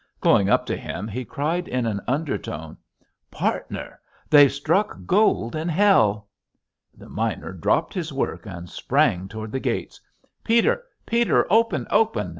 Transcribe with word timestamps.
Going 0.19 0.49
up 0.49 0.65
to 0.65 0.75
him 0.75 1.07
he 1.07 1.23
cried 1.23 1.67
in 1.67 1.85
an 1.85 2.01
undertone: 2.07 2.75
"Partner! 3.29 3.99
They've 4.31 4.51
struck 4.51 4.97
gold 5.05 5.55
in 5.55 5.69
Hell!" 5.69 6.27
The 6.97 7.07
miner 7.07 7.53
dropped 7.53 7.93
his 7.93 8.11
work 8.11 8.47
and 8.47 8.67
sprang 8.67 9.27
toward 9.27 9.51
the 9.51 9.59
gates. 9.59 10.01
"Peter, 10.43 10.83
Peter, 11.05 11.45
open, 11.53 11.85
open! 11.91 12.29